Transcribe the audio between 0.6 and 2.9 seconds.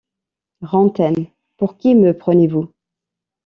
Rantaine, pour qui me prenez-vous?